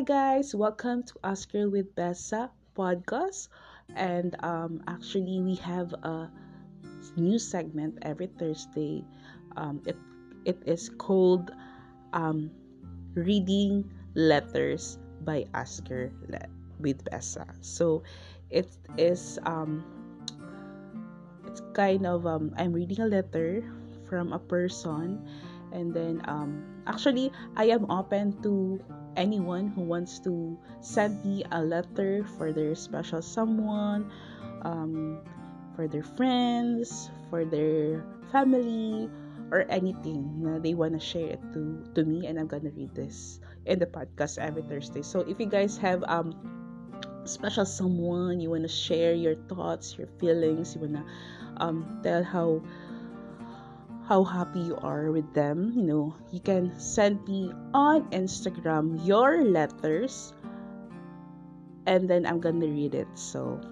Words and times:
Hi 0.00 0.40
guys, 0.40 0.56
welcome 0.56 1.04
to 1.12 1.14
Oscar 1.22 1.68
with 1.68 1.92
Bessa 1.92 2.48
podcast. 2.72 3.52
And 3.92 4.32
um, 4.40 4.80
actually, 4.88 5.44
we 5.44 5.60
have 5.60 5.92
a 5.92 6.32
new 7.20 7.36
segment 7.38 8.00
every 8.00 8.32
Thursday. 8.40 9.04
Um, 9.60 9.84
it 9.84 10.00
it 10.48 10.56
is 10.64 10.88
called 10.88 11.52
um, 12.16 12.48
reading 13.12 13.92
letters 14.16 14.96
by 15.20 15.44
Oscar 15.52 16.08
with 16.80 17.04
Bessa. 17.04 17.44
So 17.60 18.00
it 18.48 18.72
is 18.96 19.36
um, 19.44 19.84
it's 21.44 21.60
kind 21.76 22.08
of 22.08 22.24
um, 22.24 22.56
I'm 22.56 22.72
reading 22.72 23.04
a 23.04 23.06
letter 23.06 23.60
from 24.08 24.32
a 24.32 24.40
person 24.40 25.20
and 25.72 25.94
then 25.94 26.20
um, 26.26 26.64
actually 26.86 27.30
i 27.54 27.64
am 27.64 27.86
open 27.90 28.34
to 28.42 28.80
anyone 29.16 29.68
who 29.68 29.82
wants 29.82 30.18
to 30.20 30.58
send 30.80 31.24
me 31.24 31.44
a 31.52 31.62
letter 31.62 32.24
for 32.36 32.52
their 32.52 32.74
special 32.74 33.22
someone 33.22 34.10
um, 34.62 35.20
for 35.76 35.88
their 35.88 36.04
friends 36.04 37.10
for 37.30 37.44
their 37.44 38.04
family 38.32 39.08
or 39.50 39.66
anything 39.68 40.42
na 40.42 40.58
they 40.58 40.74
want 40.74 40.94
to 40.94 41.02
share 41.02 41.34
it 41.34 41.42
to 41.52 41.82
to 41.94 42.04
me 42.06 42.26
and 42.26 42.38
i'm 42.38 42.46
gonna 42.46 42.70
read 42.70 42.94
this 42.94 43.40
in 43.66 43.78
the 43.78 43.86
podcast 43.86 44.38
every 44.38 44.62
thursday. 44.62 45.02
So 45.02 45.20
if 45.20 45.38
you 45.38 45.46
guys 45.46 45.76
have 45.78 46.02
um 46.06 46.34
special 47.24 47.66
someone 47.66 48.40
you 48.40 48.50
want 48.50 48.62
to 48.62 48.72
share 48.72 49.12
your 49.12 49.34
thoughts 49.46 49.98
your 49.98 50.08
feelings 50.18 50.74
you 50.74 50.80
want 50.80 50.96
to 50.96 51.04
um, 51.60 52.00
tell 52.02 52.24
how 52.24 52.62
how 54.10 54.26
happy 54.26 54.58
you 54.58 54.74
are 54.82 55.14
with 55.14 55.30
them. 55.38 55.70
You 55.70 55.86
know, 55.86 56.14
you 56.34 56.42
can 56.42 56.74
send 56.74 57.22
me 57.30 57.54
on 57.70 58.10
Instagram 58.10 58.98
your 59.06 59.46
letters 59.46 60.34
and 61.86 62.10
then 62.10 62.26
I'm 62.26 62.42
gonna 62.42 62.66
read 62.66 62.98
it. 62.98 63.06
So 63.14 63.62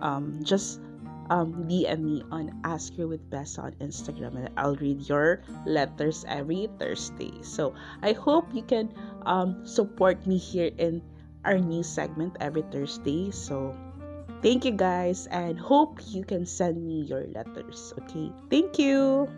um, 0.00 0.40
just 0.40 0.80
um, 1.28 1.68
DM 1.68 2.00
me 2.00 2.24
on 2.32 2.48
Ask 2.64 2.96
You 2.96 3.12
with 3.12 3.20
Bess 3.28 3.60
on 3.60 3.76
Instagram 3.84 4.40
and 4.40 4.48
I'll 4.56 4.80
read 4.80 5.04
your 5.04 5.44
letters 5.68 6.24
every 6.26 6.72
Thursday. 6.80 7.36
So 7.44 7.76
I 8.00 8.16
hope 8.16 8.48
you 8.56 8.64
can 8.64 8.88
um, 9.28 9.68
support 9.68 10.26
me 10.26 10.38
here 10.38 10.72
in 10.78 11.04
our 11.44 11.60
new 11.60 11.82
segment 11.82 12.40
every 12.40 12.64
Thursday. 12.72 13.30
So 13.36 13.76
thank 14.40 14.64
you 14.64 14.72
guys 14.72 15.28
and 15.28 15.60
hope 15.60 16.00
you 16.08 16.24
can 16.24 16.46
send 16.46 16.80
me 16.80 17.04
your 17.04 17.28
letters. 17.36 17.92
Okay, 18.00 18.32
thank 18.48 18.78
you. 18.78 19.28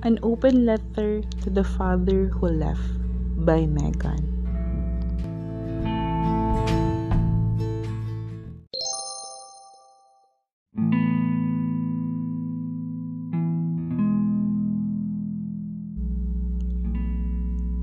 An 0.00 0.16
Open 0.22 0.64
Letter 0.64 1.20
to 1.44 1.50
the 1.52 1.60
Father 1.60 2.32
Who 2.32 2.48
Left 2.48 2.80
by 3.44 3.68
Megan. 3.68 4.24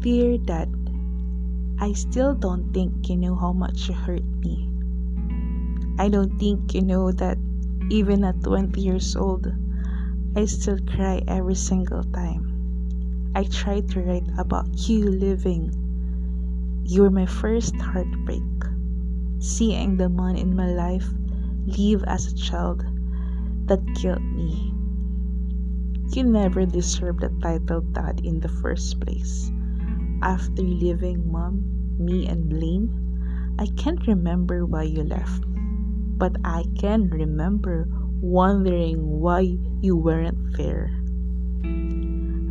Dear 0.02 0.42
Dad, 0.42 0.74
I 1.78 1.94
still 1.94 2.34
don't 2.34 2.74
think 2.74 3.14
you 3.14 3.18
know 3.22 3.38
how 3.38 3.54
much 3.54 3.86
you 3.86 3.94
hurt 3.94 4.26
me. 4.42 4.66
I 6.02 6.10
don't 6.10 6.34
think 6.42 6.74
you 6.74 6.82
know 6.82 7.12
that 7.12 7.38
even 7.94 8.26
at 8.26 8.42
20 8.42 8.82
years 8.82 9.16
old, 9.16 9.54
I 10.38 10.46
still 10.46 10.78
cry 10.86 11.24
every 11.28 11.56
single 11.56 12.04
time. 12.04 13.32
I 13.34 13.46
try 13.46 13.82
to 13.82 14.02
write 14.02 14.30
about 14.38 14.70
you 14.88 15.10
living. 15.10 15.74
You 16.86 17.02
were 17.02 17.10
my 17.10 17.26
first 17.26 17.74
heartbreak. 17.78 18.46
Seeing 19.40 19.98
the 19.98 20.10
man 20.10 20.38
in 20.38 20.56
my 20.56 20.70
life 20.70 21.10
leave 21.66 22.04
as 22.04 22.28
a 22.28 22.36
child, 22.36 22.86
that 23.66 23.82
killed 23.96 24.22
me. 24.22 24.76
You 26.14 26.22
never 26.22 26.68
deserved 26.68 27.22
the 27.22 27.34
title 27.42 27.82
dad 27.82 28.22
in 28.24 28.40
the 28.40 28.54
first 28.62 29.02
place. 29.02 29.52
After 30.22 30.62
leaving 30.62 31.32
mom, 31.32 31.66
me, 31.98 32.28
and 32.28 32.48
Blaine, 32.48 33.56
I 33.58 33.66
can't 33.74 34.06
remember 34.06 34.68
why 34.68 34.84
you 34.84 35.02
left. 35.02 35.46
But 35.50 36.38
I 36.46 36.64
can 36.78 37.10
remember 37.10 37.90
wondering 38.22 38.98
why 39.20 39.58
you 39.82 39.96
weren't 39.96 40.58
there. 40.58 40.90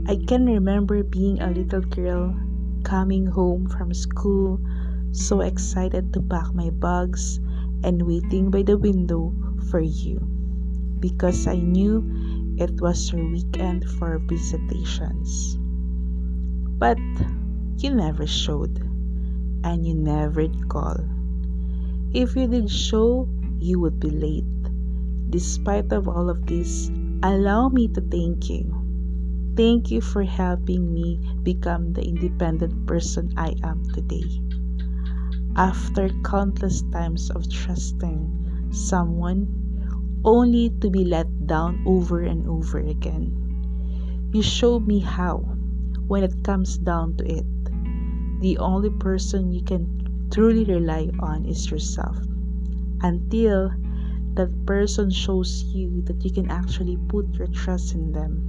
I 0.09 0.16
can 0.27 0.47
remember 0.47 1.03
being 1.03 1.43
a 1.43 1.50
little 1.50 1.81
girl 1.81 2.34
coming 2.84 3.27
home 3.27 3.69
from 3.69 3.93
school, 3.93 4.60
so 5.10 5.41
excited 5.41 6.12
to 6.12 6.22
pack 6.22 6.55
my 6.55 6.71
bags 6.71 7.41
and 7.82 8.03
waiting 8.03 8.50
by 8.50 8.62
the 8.62 8.78
window 8.78 9.34
for 9.71 9.81
you 9.81 10.21
because 11.00 11.47
I 11.47 11.56
knew 11.56 12.06
it 12.59 12.81
was 12.81 13.12
your 13.12 13.25
weekend 13.26 13.84
for 13.99 14.19
visitations. 14.19 15.59
But 16.78 16.99
you 17.78 17.91
never 17.91 18.26
showed 18.26 18.78
and 19.65 19.84
you 19.84 19.94
never 19.94 20.47
called. 20.69 21.09
If 22.15 22.37
you 22.37 22.47
did 22.47 22.71
show, 22.71 23.28
you 23.59 23.81
would 23.81 23.99
be 23.99 24.10
late 24.10 24.66
Despite 25.31 25.92
of 25.92 26.09
all 26.09 26.31
of 26.31 26.47
this, 26.47 26.91
allow 27.22 27.69
me 27.69 27.88
to 27.88 28.00
thank 28.00 28.48
you. 28.48 28.70
Thank 29.56 29.91
you 29.91 30.00
for 30.00 30.22
helping 30.22 30.92
me 30.92 31.19
become 31.42 31.92
the 31.92 32.04
independent 32.04 32.87
person 32.87 33.32
I 33.37 33.54
am 33.64 33.82
today. 33.91 34.28
After 35.56 36.10
countless 36.22 36.82
times 36.92 37.31
of 37.31 37.48
trusting 37.50 38.69
someone 38.70 39.48
only 40.25 40.70
to 40.81 40.91
be 40.91 41.04
let 41.04 41.47
down 41.47 41.82
over 41.87 42.20
and 42.20 42.47
over 42.47 42.78
again, 42.78 43.32
you 44.32 44.43
showed 44.43 44.87
me 44.87 45.00
how, 45.00 45.38
when 46.06 46.22
it 46.22 46.44
comes 46.44 46.76
down 46.78 47.16
to 47.16 47.25
it, 47.25 47.47
the 48.41 48.58
only 48.58 48.91
person 48.91 49.50
you 49.50 49.62
can 49.62 50.28
truly 50.31 50.64
rely 50.64 51.10
on 51.20 51.47
is 51.47 51.70
yourself. 51.70 52.19
Until 53.00 53.72
that 54.36 54.66
person 54.66 55.10
shows 55.10 55.64
you 55.64 56.02
that 56.02 56.24
you 56.24 56.30
can 56.30 56.50
actually 56.50 56.97
put 57.08 57.34
your 57.34 57.48
trust 57.48 57.94
in 57.94 58.12
them. 58.12 58.44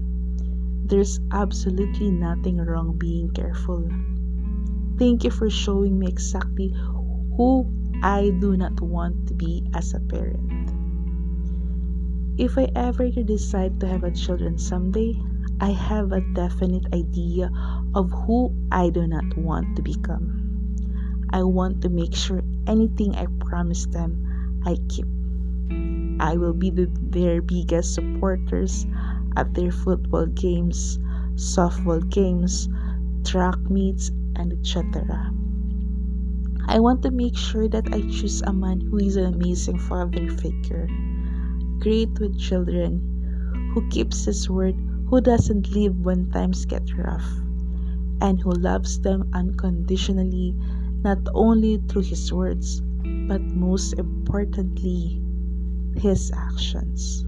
There's 0.85 1.19
absolutely 1.31 2.11
nothing 2.11 2.57
wrong 2.57 2.97
being 2.97 3.31
careful. 3.31 3.89
Thank 4.99 5.23
you 5.23 5.31
for 5.31 5.49
showing 5.49 5.97
me 5.99 6.07
exactly 6.07 6.75
who 7.35 7.65
I 8.03 8.31
do 8.39 8.55
not 8.55 8.79
want 8.81 9.27
to 9.27 9.33
be 9.33 9.67
as 9.73 9.93
a 9.93 9.99
parent. 9.99 10.71
If 12.37 12.57
I 12.57 12.69
ever 12.75 13.09
decide 13.09 13.79
to 13.79 13.87
have 13.87 14.03
a 14.03 14.11
children 14.11 14.57
someday, 14.57 15.15
I 15.59 15.71
have 15.71 16.11
a 16.11 16.21
definite 16.21 16.85
idea 16.93 17.49
of 17.95 18.11
who 18.11 18.53
I 18.71 18.91
do 18.91 19.07
not 19.07 19.35
want 19.37 19.75
to 19.75 19.81
become. 19.81 21.25
I 21.31 21.43
want 21.43 21.81
to 21.81 21.89
make 21.89 22.13
sure 22.13 22.43
anything 22.67 23.15
I 23.15 23.25
promise 23.39 23.87
them, 23.87 24.61
I 24.65 24.77
keep. 24.87 25.16
I 26.19 26.37
will 26.37 26.53
be 26.53 26.69
the, 26.69 26.89
their 27.01 27.41
biggest 27.41 27.93
supporters 27.93 28.85
at 29.35 29.53
their 29.53 29.71
football 29.71 30.25
games, 30.25 30.99
softball 31.35 32.07
games, 32.09 32.69
track 33.23 33.59
meets, 33.69 34.11
and 34.35 34.53
etc. 34.53 35.31
I 36.67 36.79
want 36.79 37.01
to 37.03 37.11
make 37.11 37.37
sure 37.37 37.67
that 37.69 37.93
I 37.93 38.01
choose 38.01 38.41
a 38.41 38.51
man 38.51 38.81
who 38.81 38.97
is 38.97 39.15
an 39.15 39.33
amazing 39.33 39.79
father 39.79 40.27
figure, 40.29 40.87
great 41.79 42.19
with 42.19 42.37
children, 42.39 43.71
who 43.73 43.87
keeps 43.89 44.25
his 44.25 44.49
word, 44.49 44.75
who 45.07 45.21
doesn't 45.21 45.71
leave 45.71 45.95
when 45.97 46.29
times 46.31 46.65
get 46.65 46.97
rough, 46.97 47.29
and 48.21 48.41
who 48.41 48.51
loves 48.51 48.99
them 48.99 49.29
unconditionally, 49.33 50.55
not 51.03 51.19
only 51.33 51.77
through 51.87 52.03
his 52.03 52.33
words, 52.33 52.81
but 53.27 53.41
most 53.41 53.93
importantly, 53.93 55.21
his 55.97 56.31
actions. 56.31 57.25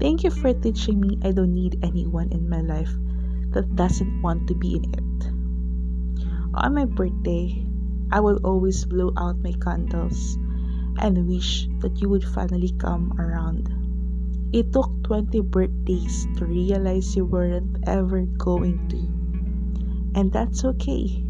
Thank 0.00 0.24
you 0.24 0.30
for 0.30 0.54
teaching 0.54 1.00
me 1.00 1.18
I 1.22 1.32
don't 1.32 1.54
need 1.54 1.84
anyone 1.84 2.32
in 2.32 2.48
my 2.48 2.60
life 2.60 2.90
that 3.52 3.76
doesn't 3.76 4.22
want 4.22 4.48
to 4.48 4.54
be 4.54 4.76
in 4.76 4.84
it. 4.94 5.26
On 6.54 6.74
my 6.74 6.84
birthday, 6.84 7.64
I 8.10 8.20
will 8.20 8.40
always 8.42 8.84
blow 8.84 9.12
out 9.16 9.42
my 9.44 9.52
candles 9.52 10.36
and 10.98 11.28
wish 11.28 11.68
that 11.80 12.00
you 12.00 12.08
would 12.08 12.24
finally 12.24 12.72
come 12.78 13.12
around. 13.20 13.68
It 14.52 14.72
took 14.72 14.90
20 15.04 15.40
birthdays 15.42 16.26
to 16.38 16.46
realize 16.46 17.14
you 17.14 17.24
weren't 17.24 17.78
ever 17.86 18.22
going 18.22 18.88
to. 18.88 20.18
And 20.18 20.32
that's 20.32 20.64
okay. 20.64 21.22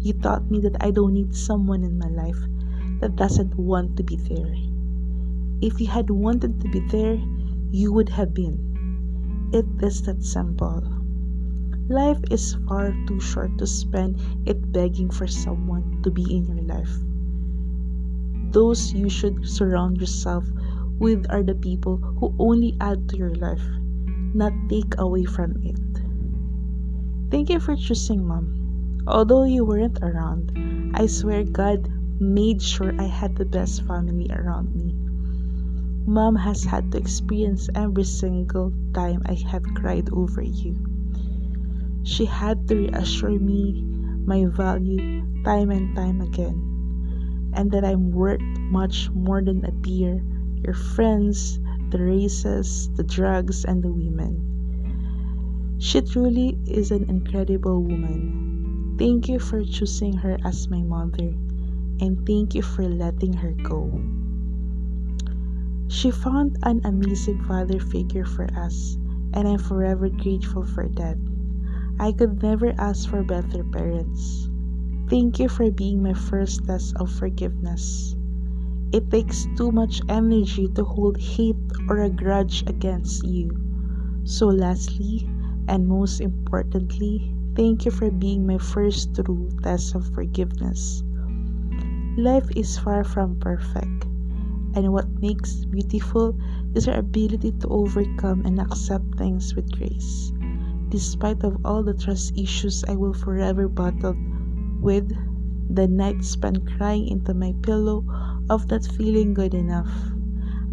You 0.00 0.12
taught 0.14 0.50
me 0.50 0.60
that 0.60 0.82
I 0.82 0.90
don't 0.90 1.14
need 1.14 1.34
someone 1.34 1.84
in 1.84 1.98
my 1.98 2.08
life 2.08 2.38
that 3.00 3.14
doesn't 3.14 3.54
want 3.56 3.96
to 3.98 4.02
be 4.02 4.16
there. 4.16 4.56
If 5.62 5.80
you 5.80 5.86
had 5.86 6.10
wanted 6.10 6.60
to 6.60 6.68
be 6.68 6.80
there, 6.80 7.18
you 7.70 7.92
would 7.92 8.10
have 8.10 8.34
been. 8.34 9.48
It 9.52 9.64
is 9.80 10.02
that 10.02 10.22
simple. 10.22 10.82
Life 11.88 12.18
is 12.30 12.58
far 12.66 12.92
too 13.06 13.20
short 13.20 13.56
to 13.58 13.66
spend 13.66 14.18
it 14.44 14.72
begging 14.72 15.08
for 15.08 15.26
someone 15.26 16.02
to 16.02 16.10
be 16.10 16.24
in 16.28 16.44
your 16.44 16.64
life. 16.64 16.90
Those 18.50 18.92
you 18.92 19.08
should 19.08 19.46
surround 19.48 20.00
yourself 20.00 20.44
with 20.98 21.24
are 21.30 21.42
the 21.42 21.54
people 21.54 21.96
who 21.96 22.34
only 22.38 22.76
add 22.80 23.08
to 23.10 23.16
your 23.16 23.34
life, 23.36 23.62
not 24.34 24.52
take 24.68 24.98
away 24.98 25.24
from 25.24 25.62
it. 25.62 25.78
Thank 27.30 27.50
you 27.50 27.60
for 27.60 27.76
choosing 27.76 28.26
mom. 28.26 29.04
Although 29.06 29.44
you 29.44 29.64
weren't 29.64 30.00
around, 30.02 30.52
I 30.94 31.06
swear 31.06 31.44
God 31.44 31.88
made 32.18 32.60
sure 32.60 32.92
I 32.98 33.06
had 33.06 33.36
the 33.36 33.44
best 33.44 33.86
family 33.86 34.26
around 34.32 34.74
me. 34.74 34.95
Mom 36.08 36.36
has 36.36 36.62
had 36.62 36.92
to 36.92 36.98
experience 36.98 37.68
every 37.74 38.04
single 38.04 38.72
time 38.94 39.20
I 39.26 39.34
have 39.50 39.64
cried 39.74 40.08
over 40.12 40.40
you. 40.40 40.78
She 42.04 42.24
had 42.24 42.68
to 42.68 42.76
reassure 42.76 43.36
me 43.36 43.82
my 44.24 44.46
value 44.46 45.26
time 45.42 45.72
and 45.72 45.96
time 45.96 46.20
again, 46.20 47.50
and 47.54 47.72
that 47.72 47.84
I'm 47.84 48.12
worth 48.12 48.40
much 48.70 49.10
more 49.10 49.42
than 49.42 49.64
a 49.64 49.72
beer, 49.72 50.22
your 50.62 50.74
friends, 50.74 51.58
the 51.90 51.98
races, 51.98 52.88
the 52.94 53.02
drugs, 53.02 53.64
and 53.64 53.82
the 53.82 53.90
women. 53.90 55.74
She 55.78 56.02
truly 56.02 56.56
is 56.66 56.92
an 56.92 57.10
incredible 57.10 57.82
woman. 57.82 58.94
Thank 58.96 59.28
you 59.28 59.40
for 59.40 59.64
choosing 59.64 60.12
her 60.18 60.38
as 60.44 60.70
my 60.70 60.82
mother, 60.82 61.34
and 61.98 62.24
thank 62.24 62.54
you 62.54 62.62
for 62.62 62.84
letting 62.84 63.32
her 63.32 63.50
go. 63.50 63.90
She 65.88 66.10
found 66.10 66.58
an 66.64 66.80
amazing 66.82 67.42
father 67.42 67.78
figure 67.78 68.24
for 68.24 68.50
us, 68.58 68.98
and 69.32 69.46
I'm 69.46 69.58
forever 69.58 70.08
grateful 70.08 70.64
for 70.64 70.88
that. 70.88 71.16
I 72.00 72.10
could 72.10 72.42
never 72.42 72.74
ask 72.76 73.08
for 73.08 73.22
better 73.22 73.62
parents. 73.62 74.50
Thank 75.08 75.38
you 75.38 75.48
for 75.48 75.70
being 75.70 76.02
my 76.02 76.12
first 76.12 76.66
test 76.66 76.96
of 76.96 77.12
forgiveness. 77.12 78.16
It 78.90 79.10
takes 79.10 79.46
too 79.56 79.70
much 79.70 80.02
energy 80.08 80.66
to 80.74 80.82
hold 80.82 81.18
hate 81.18 81.56
or 81.88 82.02
a 82.02 82.10
grudge 82.10 82.64
against 82.66 83.24
you. 83.24 83.56
So, 84.24 84.48
lastly, 84.48 85.30
and 85.68 85.86
most 85.86 86.20
importantly, 86.20 87.32
thank 87.54 87.84
you 87.84 87.92
for 87.92 88.10
being 88.10 88.44
my 88.44 88.58
first 88.58 89.14
true 89.14 89.50
test 89.62 89.94
of 89.94 90.04
forgiveness. 90.12 91.04
Life 92.18 92.50
is 92.56 92.76
far 92.76 93.04
from 93.04 93.38
perfect 93.38 94.06
and 94.76 94.92
what 94.92 95.08
makes 95.22 95.64
beautiful 95.64 96.38
is 96.74 96.86
our 96.86 96.98
ability 96.98 97.50
to 97.52 97.68
overcome 97.68 98.44
and 98.44 98.60
accept 98.60 99.16
things 99.16 99.56
with 99.56 99.72
grace. 99.72 100.32
Despite 100.90 101.42
of 101.42 101.56
all 101.64 101.82
the 101.82 101.94
trust 101.94 102.38
issues 102.38 102.84
I 102.84 102.94
will 102.94 103.14
forever 103.14 103.68
battle 103.68 104.14
with, 104.80 105.10
the 105.74 105.88
night 105.88 106.22
spent 106.22 106.70
crying 106.76 107.08
into 107.08 107.32
my 107.32 107.54
pillow 107.62 108.04
of 108.50 108.70
not 108.70 108.84
feeling 108.84 109.34
good 109.34 109.54
enough. 109.54 109.90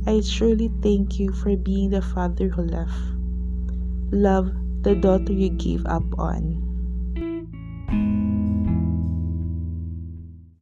I 0.06 0.21
truly 0.21 0.69
thank 0.81 1.17
you 1.17 1.31
for 1.31 1.56
being 1.56 1.89
the 1.89 2.01
father 2.01 2.49
who 2.49 2.63
left. 2.63 2.94
Love, 4.11 4.51
the 4.81 4.95
daughter 4.95 5.31
you 5.31 5.49
gave 5.49 5.85
up 5.85 6.03
on. 6.19 6.72